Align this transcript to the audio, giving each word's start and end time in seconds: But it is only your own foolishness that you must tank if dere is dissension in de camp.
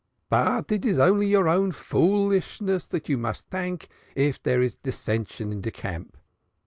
But 0.29 0.71
it 0.71 0.83
is 0.83 0.97
only 0.97 1.27
your 1.27 1.47
own 1.47 1.71
foolishness 1.71 2.87
that 2.87 3.07
you 3.07 3.19
must 3.19 3.51
tank 3.51 3.87
if 4.15 4.41
dere 4.41 4.63
is 4.63 4.73
dissension 4.73 5.51
in 5.51 5.61
de 5.61 5.69
camp. 5.69 6.17